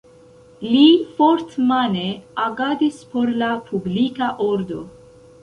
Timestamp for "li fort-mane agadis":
0.69-2.99